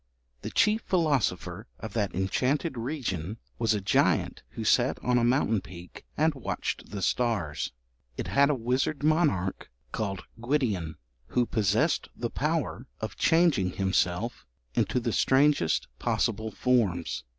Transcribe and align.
The 0.41 0.49
chief 0.49 0.81
philosopher 0.81 1.67
of 1.79 1.93
that 1.93 2.15
enchanted 2.15 2.75
region 2.75 3.37
was 3.59 3.75
a 3.75 3.81
giant 3.81 4.41
who 4.53 4.63
sat 4.63 4.97
on 5.03 5.19
a 5.19 5.23
mountain 5.23 5.61
peak 5.61 6.05
and 6.17 6.33
watched 6.33 6.89
the 6.89 7.03
stars. 7.03 7.71
It 8.17 8.25
had 8.25 8.49
a 8.49 8.55
wizard 8.55 9.03
monarch 9.03 9.69
called 9.91 10.23
Gwydion, 10.41 10.95
who 11.27 11.45
possessed 11.45 12.09
the 12.15 12.31
power 12.31 12.87
of 12.99 13.15
changing 13.15 13.73
himself 13.73 14.47
into 14.73 14.99
the 14.99 15.13
strangest 15.13 15.87
possible 15.99 16.49
forms. 16.49 17.23